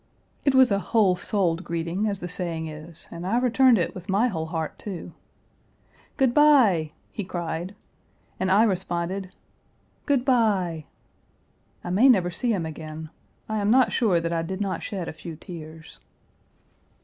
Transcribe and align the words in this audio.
It 0.45 0.55
was 0.55 0.71
a 0.71 0.79
whole 0.79 1.15
souled 1.15 1.63
greeting, 1.63 2.07
as 2.07 2.21
the 2.21 2.27
saying 2.27 2.65
is, 2.65 3.07
and 3.11 3.21
I 3.27 3.37
returned 3.37 3.77
it 3.77 3.93
with 3.93 4.09
my 4.09 4.29
whole 4.29 4.47
heart, 4.47 4.79
too. 4.79 5.13
"Good 6.17 6.33
by," 6.33 6.93
he 7.11 7.23
cried, 7.23 7.75
and 8.39 8.49
I 8.49 8.63
responded 8.63 9.31
"Good 10.07 10.25
by." 10.25 10.85
I 11.83 11.91
may 11.91 12.09
never 12.09 12.31
see 12.31 12.51
him 12.51 12.65
again. 12.65 13.11
I 13.47 13.57
am 13.59 13.69
not 13.69 13.91
sure 13.91 14.19
that 14.19 14.33
I 14.33 14.41
did 14.41 14.59
not 14.59 14.81
shed 14.81 15.07
a 15.07 15.13
few 15.13 15.35
tears. 15.35 15.99